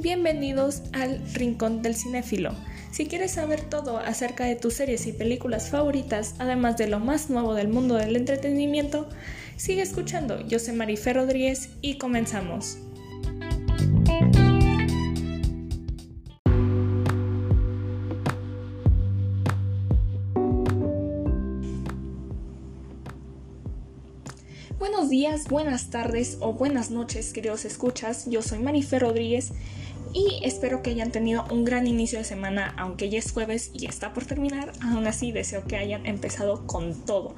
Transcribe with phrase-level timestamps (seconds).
[0.00, 2.54] Bienvenidos al Rincón del Cinéfilo.
[2.92, 7.30] Si quieres saber todo acerca de tus series y películas favoritas, además de lo más
[7.30, 9.08] nuevo del mundo del entretenimiento,
[9.56, 10.40] sigue escuchando.
[10.46, 12.78] Yo soy Marifer Rodríguez y comenzamos.
[24.78, 28.26] Buenos días, buenas tardes o buenas noches, queridos escuchas.
[28.30, 29.52] Yo soy Marifer Rodríguez
[30.12, 33.86] y espero que hayan tenido un gran inicio de semana, aunque ya es jueves y
[33.86, 34.72] está por terminar.
[34.82, 37.34] Aún así, deseo que hayan empezado con todo.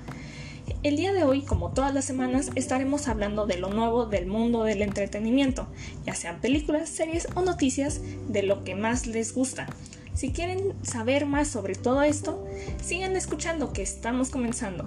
[0.83, 4.64] El día de hoy, como todas las semanas, estaremos hablando de lo nuevo del mundo
[4.64, 5.66] del entretenimiento,
[6.06, 9.66] ya sean películas, series o noticias de lo que más les gusta.
[10.14, 12.45] Si quieren saber más sobre todo esto,
[12.83, 14.87] sigan escuchando que estamos comenzando.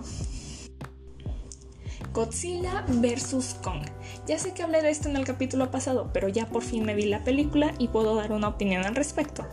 [2.13, 3.57] Godzilla vs.
[3.63, 3.81] Kong.
[4.27, 6.93] Ya sé que hablé de esto en el capítulo pasado, pero ya por fin me
[6.93, 9.47] vi la película y puedo dar una opinión al respecto.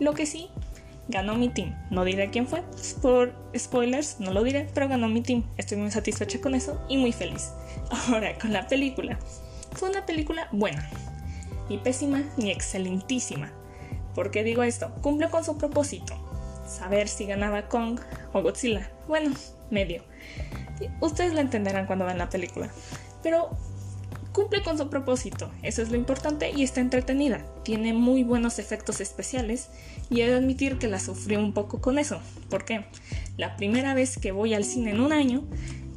[0.00, 0.48] Lo que sí,
[1.08, 1.76] ganó mi team.
[1.90, 2.62] No diré quién fue,
[3.02, 5.44] por spoilers, no lo diré, pero ganó mi team.
[5.58, 7.50] Estoy muy satisfecha con eso y muy feliz.
[8.08, 9.18] Ahora, con la película.
[9.72, 10.88] Fue una película buena,
[11.68, 13.52] ni pésima ni excelentísima.
[14.14, 14.90] ¿Por qué digo esto?
[15.02, 16.14] Cumple con su propósito.
[16.66, 18.00] Saber si ganaba Kong
[18.32, 18.90] o Godzilla.
[19.06, 19.34] Bueno,
[19.70, 20.02] medio.
[21.00, 22.70] Ustedes lo entenderán cuando vean la película.
[23.22, 23.50] Pero
[24.32, 27.44] cumple con su propósito, eso es lo importante y está entretenida.
[27.62, 29.68] Tiene muy buenos efectos especiales
[30.10, 32.20] y he de admitir que la sufrí un poco con eso.
[32.50, 32.84] ¿Por qué?
[33.36, 35.44] La primera vez que voy al cine en un año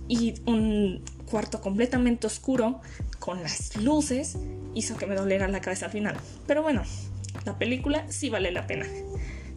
[0.07, 2.79] y un cuarto completamente oscuro
[3.19, 4.37] con las luces
[4.73, 6.15] hizo que me doliera la cabeza al final.
[6.45, 6.83] Pero bueno,
[7.45, 8.85] la película sí vale la pena.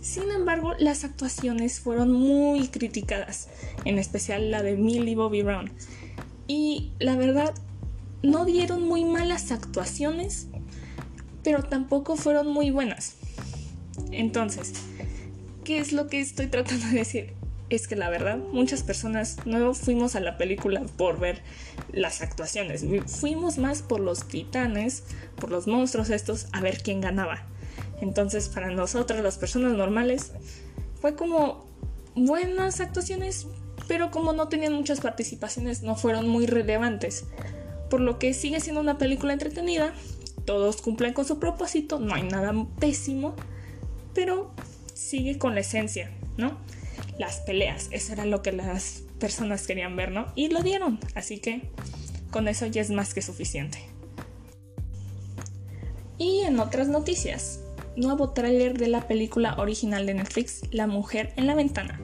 [0.01, 3.49] Sin embargo, las actuaciones fueron muy criticadas,
[3.85, 5.71] en especial la de Millie Bobby Brown.
[6.47, 7.55] Y la verdad,
[8.23, 10.49] no dieron muy malas actuaciones,
[11.43, 13.17] pero tampoco fueron muy buenas.
[14.11, 14.73] Entonces,
[15.65, 17.35] ¿qué es lo que estoy tratando de decir?
[17.69, 21.43] Es que la verdad, muchas personas no fuimos a la película por ver
[21.93, 25.05] las actuaciones, fuimos más por los titanes,
[25.37, 27.47] por los monstruos estos, a ver quién ganaba.
[28.01, 30.33] Entonces, para nosotros, las personas normales,
[31.01, 31.67] fue como
[32.15, 33.47] buenas actuaciones,
[33.89, 37.25] pero como no tenían muchas participaciones, no fueron muy relevantes.
[37.89, 39.93] Por lo que sigue siendo una película entretenida,
[40.45, 43.35] todos cumplen con su propósito, no hay nada pésimo,
[44.15, 44.53] pero
[44.95, 46.59] sigue con la esencia, ¿no?
[47.19, 50.27] Las peleas, eso era lo que las personas querían ver, ¿no?
[50.35, 51.71] Y lo dieron, así que
[52.31, 53.79] con eso ya es más que suficiente.
[56.19, 57.61] Y en otras noticias,
[58.01, 62.01] nuevo tráiler de la película original de Netflix, La mujer en la ventana.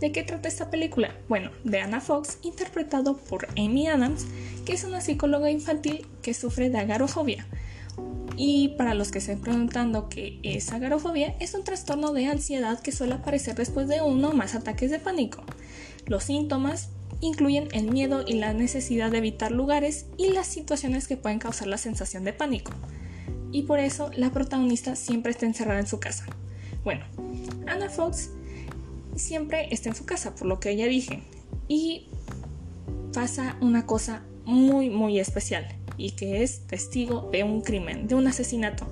[0.00, 1.14] ¿De qué trata esta película?
[1.28, 4.26] Bueno, de Anna Fox, interpretado por Amy Adams,
[4.64, 7.46] que es una psicóloga infantil que sufre de agarofobia.
[8.36, 12.92] Y para los que estén preguntando qué es agarofobia, es un trastorno de ansiedad que
[12.92, 15.42] suele aparecer después de uno o más ataques de pánico.
[16.06, 16.88] Los síntomas
[17.20, 21.68] incluyen el miedo y la necesidad de evitar lugares y las situaciones que pueden causar
[21.68, 22.72] la sensación de pánico
[23.52, 26.26] y por eso la protagonista siempre está encerrada en su casa.
[26.84, 27.04] Bueno,
[27.66, 28.30] Anna Fox
[29.16, 31.22] siempre está en su casa, por lo que ella dije,
[31.68, 32.06] y
[33.12, 35.66] pasa una cosa muy, muy especial,
[35.96, 38.86] y que es testigo de un crimen, de un asesinato.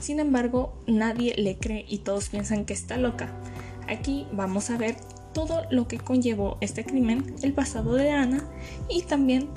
[0.00, 3.32] Sin embargo, nadie le cree y todos piensan que está loca.
[3.88, 4.96] Aquí vamos a ver
[5.32, 8.44] todo lo que conllevó este crimen, el pasado de Ana
[8.88, 9.48] y también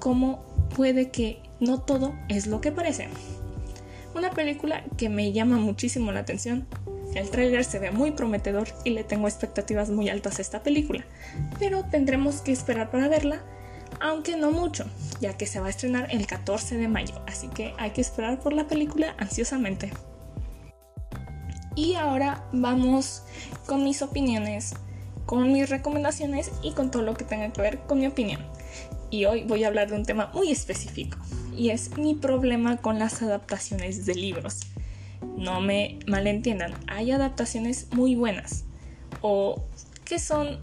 [0.00, 0.44] cómo
[0.76, 3.08] puede que no todo es lo que parece.
[4.14, 6.68] Una película que me llama muchísimo la atención.
[7.14, 11.04] El tráiler se ve muy prometedor y le tengo expectativas muy altas a esta película,
[11.58, 13.42] pero tendremos que esperar para verla,
[14.00, 14.84] aunque no mucho,
[15.20, 18.40] ya que se va a estrenar el 14 de mayo, así que hay que esperar
[18.40, 19.92] por la película ansiosamente.
[21.76, 23.24] Y ahora vamos
[23.66, 24.74] con mis opiniones,
[25.26, 28.40] con mis recomendaciones y con todo lo que tenga que ver con mi opinión.
[29.10, 31.18] Y hoy voy a hablar de un tema muy específico,
[31.56, 34.60] y es mi problema con las adaptaciones de libros.
[35.36, 38.64] No me malentiendan, hay adaptaciones muy buenas
[39.20, 39.64] o
[40.04, 40.58] que son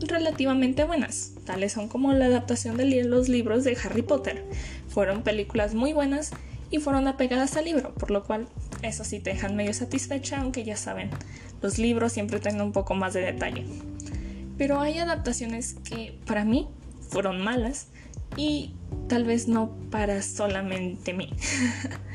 [0.00, 4.44] relativamente buenas, tales son como la adaptación de los libros de Harry Potter.
[4.88, 6.32] Fueron películas muy buenas
[6.70, 8.48] y fueron apegadas al libro, por lo cual
[8.82, 11.10] eso sí te dejan medio satisfecha, aunque ya saben,
[11.62, 13.64] los libros siempre tienen un poco más de detalle.
[14.58, 16.68] Pero hay adaptaciones que para mí
[17.08, 17.88] fueron malas
[18.36, 18.72] y
[19.08, 21.30] tal vez no para solamente mí.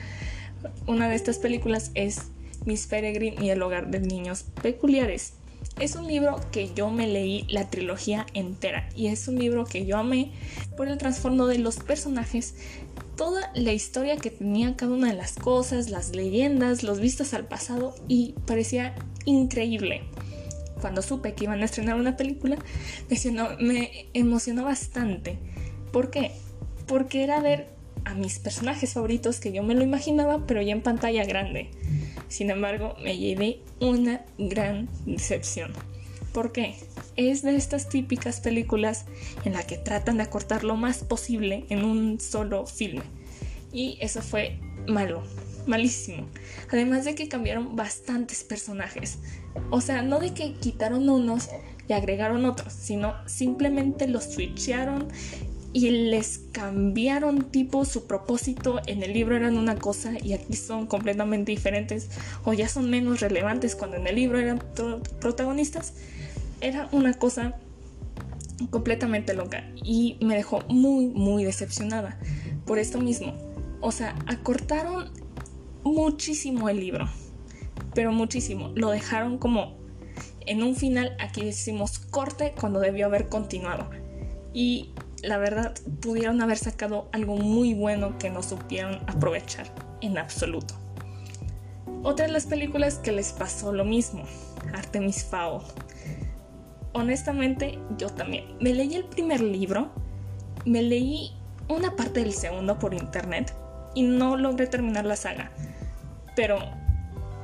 [0.88, 2.24] Una de estas películas es
[2.66, 5.34] Miss Peregrine y el hogar de niños peculiares.
[5.80, 9.86] Es un libro que yo me leí la trilogía entera y es un libro que
[9.86, 10.32] yo amé
[10.76, 12.56] por el trasfondo de los personajes
[13.20, 17.46] toda la historia que tenía cada una de las cosas, las leyendas, los vistos al
[17.46, 18.96] pasado y parecía
[19.26, 20.04] increíble.
[20.80, 22.58] Cuando supe que iban a estrenar una película,
[23.60, 25.38] me emocionó bastante.
[25.92, 26.32] ¿Por qué?
[26.88, 27.68] Porque era ver
[28.06, 31.70] a mis personajes favoritos que yo me lo imaginaba, pero ya en pantalla grande.
[32.28, 35.74] Sin embargo, me llevé una gran decepción.
[36.34, 36.76] ¿Por qué?
[37.16, 39.06] Es de estas típicas películas
[39.46, 43.02] en la que tratan de acortar lo más posible en un solo filme.
[43.74, 45.24] Y eso fue malo,
[45.66, 46.28] malísimo.
[46.72, 49.18] Además de que cambiaron bastantes personajes.
[49.72, 51.50] O sea, no de que quitaron unos
[51.88, 55.08] y agregaron otros, sino simplemente los switcharon
[55.72, 58.82] y les cambiaron tipo su propósito.
[58.88, 62.10] En el libro eran una cosa y aquí son completamente diferentes
[62.44, 64.64] o ya son menos relevantes cuando en el libro eran
[65.20, 65.94] protagonistas.
[66.62, 67.56] Era una cosa
[68.70, 72.20] completamente loca y me dejó muy muy decepcionada
[72.66, 73.34] por esto mismo.
[73.82, 75.12] O sea, acortaron
[75.84, 77.08] muchísimo el libro,
[77.94, 78.72] pero muchísimo.
[78.76, 79.78] Lo dejaron como
[80.46, 83.90] en un final, aquí decimos corte cuando debió haber continuado.
[84.54, 84.90] Y
[85.24, 89.68] la verdad pudieron haber sacado algo muy bueno que no supieron aprovechar
[90.02, 90.76] en absoluto.
[92.04, 94.24] Otra de las películas que les pasó lo mismo,
[94.74, 95.62] Artemis Fowl.
[96.94, 98.46] Honestamente, yo también.
[98.60, 99.90] Me leí el primer libro,
[100.66, 101.32] me leí
[101.68, 103.54] una parte del segundo por internet
[103.96, 105.52] y no logré terminar la saga,
[106.36, 106.60] pero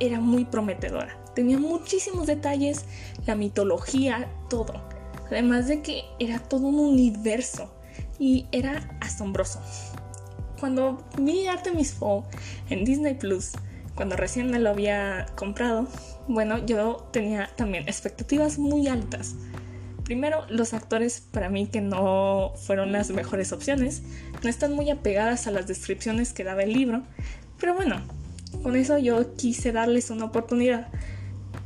[0.00, 1.16] era muy prometedora.
[1.34, 2.86] Tenía muchísimos detalles,
[3.26, 4.95] la mitología, todo
[5.30, 7.72] Además de que era todo un universo
[8.18, 9.60] y era asombroso.
[10.60, 12.24] Cuando vi Artemis Fowl
[12.70, 13.52] en Disney Plus,
[13.94, 15.88] cuando recién me lo había comprado,
[16.28, 19.34] bueno, yo tenía también expectativas muy altas.
[20.04, 24.02] Primero, los actores para mí que no fueron las mejores opciones,
[24.42, 27.02] no están muy apegadas a las descripciones que daba el libro,
[27.58, 28.00] pero bueno,
[28.62, 30.88] con eso yo quise darles una oportunidad.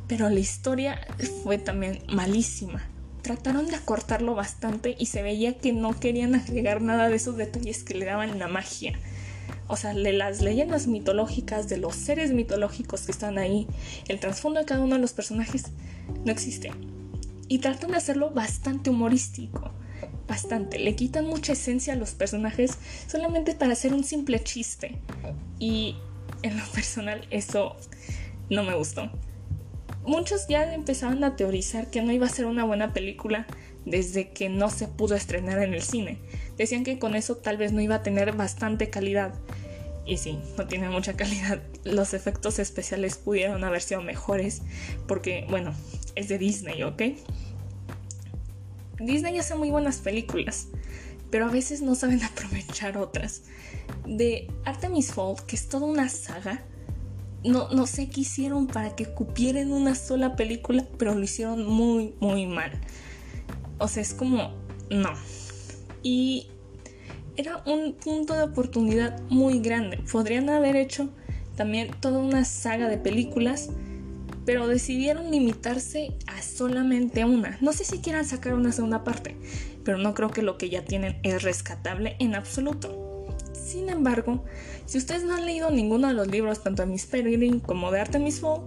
[0.07, 0.99] Pero la historia
[1.43, 2.90] fue también malísima
[3.31, 7.83] trataron de acortarlo bastante y se veía que no querían agregar nada de esos detalles
[7.83, 8.99] que le daban la magia.
[9.67, 13.67] O sea, de las leyendas mitológicas, de los seres mitológicos que están ahí,
[14.09, 15.67] el trasfondo de cada uno de los personajes
[16.25, 16.71] no existe.
[17.47, 19.71] Y tratan de hacerlo bastante humorístico.
[20.27, 20.77] Bastante.
[20.77, 24.97] Le quitan mucha esencia a los personajes solamente para hacer un simple chiste.
[25.57, 25.95] Y
[26.43, 27.77] en lo personal eso
[28.49, 29.09] no me gustó
[30.05, 33.47] muchos ya empezaban a teorizar que no iba a ser una buena película
[33.85, 36.19] desde que no se pudo estrenar en el cine.
[36.57, 39.33] Decían que con eso tal vez no iba a tener bastante calidad.
[40.05, 41.61] Y sí, no tiene mucha calidad.
[41.83, 44.61] Los efectos especiales pudieron haber sido mejores
[45.07, 45.73] porque, bueno,
[46.15, 47.01] es de Disney, ¿ok?
[48.99, 50.67] Disney hace muy buenas películas,
[51.29, 53.43] pero a veces no saben aprovechar otras.
[54.05, 56.63] De Artemis Fowl, que es toda una saga,
[57.43, 61.65] no, no sé qué hicieron para que cupiera en una sola película, pero lo hicieron
[61.65, 62.71] muy, muy mal.
[63.77, 64.53] O sea, es como,
[64.89, 65.11] no.
[66.03, 66.47] Y
[67.35, 69.97] era un punto de oportunidad muy grande.
[70.11, 71.09] Podrían haber hecho
[71.55, 73.69] también toda una saga de películas,
[74.45, 77.57] pero decidieron limitarse a solamente una.
[77.61, 79.35] No sé si quieran sacar una segunda parte,
[79.83, 83.10] pero no creo que lo que ya tienen es rescatable en absoluto.
[83.71, 84.43] Sin embargo,
[84.85, 88.01] si ustedes no han leído ninguno de los libros, tanto de Miss Peregrine como de
[88.01, 88.65] Artemis Fowl,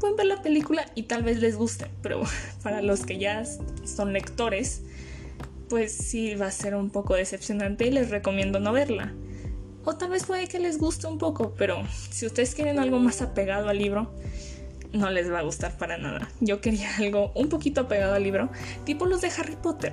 [0.00, 2.22] pueden ver la película y tal vez les guste, pero
[2.64, 3.44] para los que ya
[3.84, 4.82] son lectores,
[5.68, 9.14] pues sí va a ser un poco decepcionante y les recomiendo no verla.
[9.84, 11.80] O tal vez puede que les guste un poco, pero
[12.10, 14.12] si ustedes quieren algo más apegado al libro,
[14.92, 16.28] no les va a gustar para nada.
[16.40, 18.50] Yo quería algo un poquito apegado al libro,
[18.84, 19.92] tipo los de Harry Potter.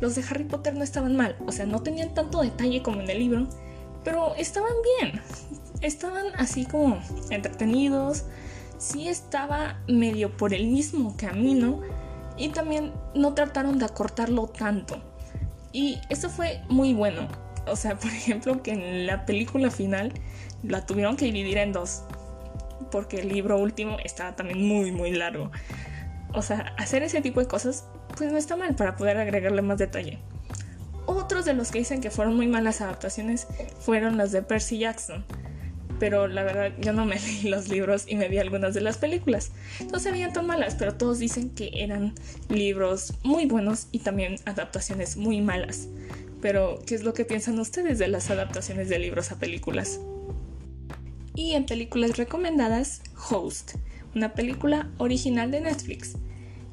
[0.00, 3.10] Los de Harry Potter no estaban mal, o sea, no tenían tanto detalle como en
[3.10, 3.48] el libro,
[4.04, 5.20] pero estaban bien,
[5.80, 8.24] estaban así como entretenidos,
[8.78, 11.80] sí estaba medio por el mismo camino
[12.36, 15.00] y también no trataron de acortarlo tanto.
[15.72, 17.28] Y eso fue muy bueno.
[17.66, 20.12] O sea, por ejemplo, que en la película final
[20.62, 22.04] la tuvieron que dividir en dos.
[22.90, 25.50] Porque el libro último estaba también muy, muy largo.
[26.34, 29.78] O sea, hacer ese tipo de cosas, pues no está mal para poder agregarle más
[29.78, 30.18] detalle.
[31.22, 33.46] Otros de los que dicen que fueron muy malas adaptaciones
[33.78, 35.24] fueron los de Percy Jackson.
[36.00, 38.98] Pero la verdad yo no me leí los libros y me vi algunas de las
[38.98, 39.52] películas.
[39.92, 42.12] No se veían tan malas, pero todos dicen que eran
[42.48, 45.86] libros muy buenos y también adaptaciones muy malas.
[46.40, 50.00] Pero, ¿qué es lo que piensan ustedes de las adaptaciones de libros a películas?
[51.36, 53.00] Y en películas recomendadas,
[53.30, 53.76] Host,
[54.16, 56.16] una película original de Netflix.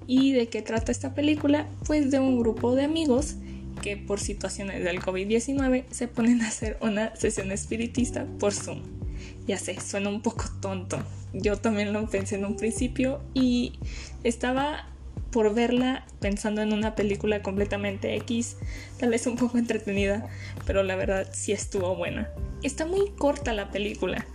[0.07, 1.67] ¿Y de qué trata esta película?
[1.85, 3.35] Pues de un grupo de amigos
[3.81, 8.81] que por situaciones del COVID-19 se ponen a hacer una sesión espiritista por Zoom.
[9.48, 11.00] Ya sé, suena un poco tonto.
[11.33, 13.74] Yo también lo pensé en un principio y
[14.24, 14.89] estaba
[15.31, 18.57] por verla pensando en una película completamente X,
[18.98, 20.27] tal vez un poco entretenida,
[20.65, 22.29] pero la verdad sí estuvo buena.
[22.63, 24.25] Está muy corta la película,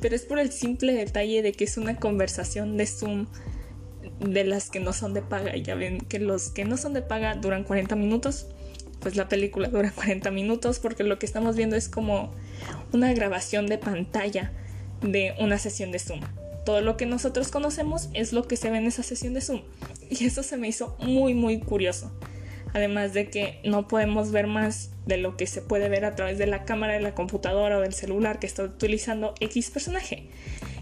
[0.00, 3.26] pero es por el simple detalle de que es una conversación de Zoom
[4.20, 5.56] de las que no son de paga.
[5.56, 8.46] Ya ven que los que no son de paga duran 40 minutos,
[9.04, 12.34] pues la película dura 40 minutos porque lo que estamos viendo es como
[12.92, 14.50] una grabación de pantalla
[15.02, 16.20] de una sesión de Zoom
[16.64, 19.62] todo lo que nosotros conocemos es lo que se ve en esa sesión de Zoom.
[20.10, 22.10] Y eso se me hizo muy, muy curioso.
[22.72, 26.38] Además de que no podemos ver más de lo que se puede ver a través
[26.38, 30.28] de la cámara de la computadora o del celular que está utilizando X personaje.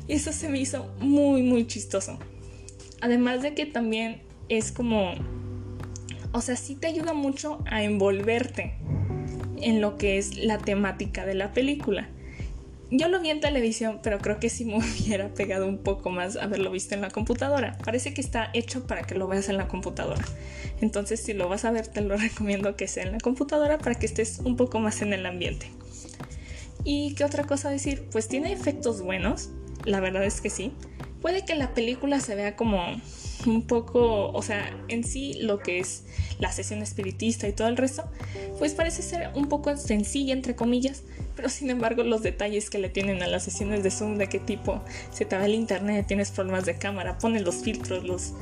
[0.08, 2.18] Y eso se me hizo muy, muy chistoso.
[3.00, 5.14] Además de que también es como...
[6.32, 8.74] O sea, sí te ayuda mucho a envolverte
[9.60, 12.08] en lo que es la temática de la película.
[12.90, 16.36] Yo lo vi en televisión, pero creo que sí me hubiera pegado un poco más
[16.36, 17.78] haberlo visto en la computadora.
[17.84, 20.24] Parece que está hecho para que lo veas en la computadora.
[20.80, 23.94] Entonces, si lo vas a ver, te lo recomiendo que sea en la computadora para
[23.94, 25.70] que estés un poco más en el ambiente.
[26.84, 28.08] ¿Y qué otra cosa decir?
[28.10, 29.50] Pues tiene efectos buenos,
[29.84, 30.72] la verdad es que sí.
[31.20, 32.82] Puede que la película se vea como
[33.46, 36.04] un poco, o sea, en sí lo que es
[36.38, 38.04] la sesión espiritista y todo el resto,
[38.58, 41.02] pues parece ser un poco sencilla, entre comillas,
[41.36, 44.38] pero sin embargo los detalles que le tienen a las sesiones de Zoom, de qué
[44.38, 48.32] tipo se te va el internet, tienes problemas de cámara, ponen los filtros, los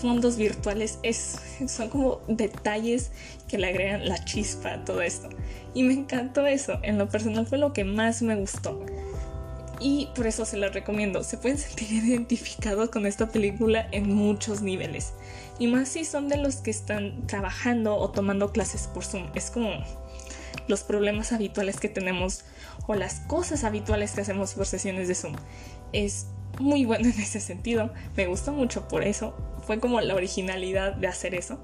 [0.00, 3.10] fondos virtuales, es, son como detalles
[3.48, 5.28] que le agregan la chispa a todo esto.
[5.74, 8.84] Y me encantó eso, en lo personal fue lo que más me gustó
[9.80, 11.22] y por eso se la recomiendo.
[11.22, 15.12] Se pueden sentir identificados con esta película en muchos niveles.
[15.58, 19.30] Y más si son de los que están trabajando o tomando clases por Zoom.
[19.34, 19.70] Es como
[20.68, 22.44] los problemas habituales que tenemos
[22.86, 25.34] o las cosas habituales que hacemos por sesiones de Zoom.
[25.92, 26.26] Es
[26.58, 27.92] muy bueno en ese sentido.
[28.16, 29.34] Me gustó mucho por eso.
[29.66, 31.58] Fue como la originalidad de hacer eso.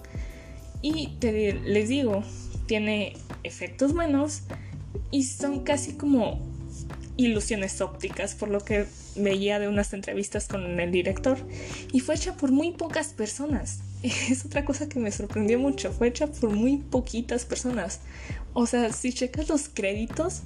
[0.81, 2.25] Y te, les digo,
[2.67, 3.15] tiene
[3.45, 4.43] efectos buenos
[5.11, 6.52] y son casi como
[7.17, 11.39] ilusiones ópticas, por lo que veía de unas entrevistas con el director,
[11.93, 13.81] y fue hecha por muy pocas personas.
[14.03, 18.01] Es otra cosa que me sorprendió mucho, fue hecha por muy poquitas personas.
[18.53, 20.43] O sea, si checas los créditos,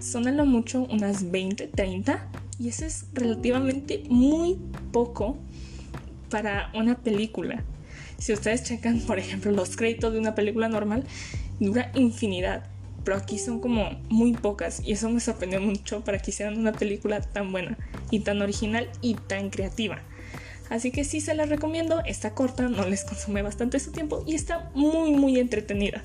[0.00, 2.28] son a lo mucho unas 20, 30,
[2.58, 4.58] y eso es relativamente muy
[4.92, 5.36] poco
[6.30, 7.62] para una película.
[8.18, 11.04] Si ustedes checan, por ejemplo, los créditos de una película normal,
[11.60, 12.64] dura infinidad
[13.06, 16.72] pero aquí son como muy pocas y eso me sorprendió mucho para que hicieran una
[16.72, 17.78] película tan buena
[18.10, 20.02] y tan original y tan creativa.
[20.70, 24.34] Así que sí se la recomiendo, está corta, no les consume bastante su tiempo y
[24.34, 26.02] está muy muy entretenida.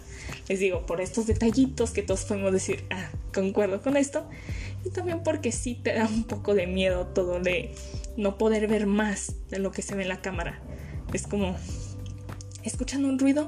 [0.48, 4.30] Les digo, por estos detallitos que todos podemos decir, ah, concuerdo con esto.
[4.86, 7.74] Y también porque sí te da un poco de miedo todo de
[8.16, 10.62] no poder ver más de lo que se ve en la cámara.
[11.14, 11.56] Es como,
[12.64, 13.48] escuchando un ruido,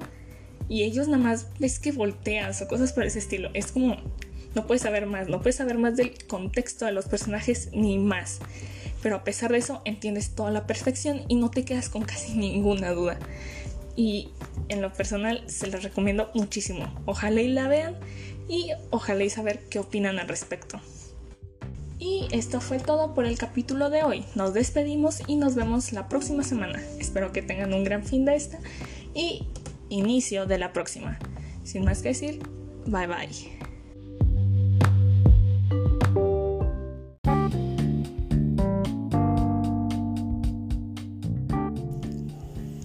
[0.73, 3.51] y ellos nada más ves que volteas o cosas por ese estilo.
[3.53, 3.95] Es como,
[4.55, 8.39] no puedes saber más, no puedes saber más del contexto de los personajes ni más.
[9.03, 12.33] Pero a pesar de eso, entiendes toda la perfección y no te quedas con casi
[12.33, 13.19] ninguna duda.
[13.95, 14.29] Y
[14.67, 16.91] en lo personal se les recomiendo muchísimo.
[17.05, 17.95] Ojalá y la vean
[18.49, 20.81] y ojalá y saber qué opinan al respecto.
[21.99, 24.25] Y esto fue todo por el capítulo de hoy.
[24.33, 26.81] Nos despedimos y nos vemos la próxima semana.
[26.97, 28.57] Espero que tengan un gran fin de esta
[29.13, 29.45] y
[29.93, 31.19] inicio de la próxima.
[31.63, 32.39] Sin más que decir,
[32.85, 33.63] bye bye.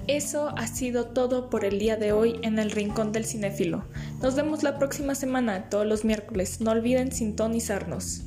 [0.06, 3.84] Eso ha sido todo por el día de hoy en el Rincón del Cinéfilo.
[4.22, 6.60] Nos vemos la próxima semana, todos los miércoles.
[6.60, 8.22] No olviden sintonizarnos.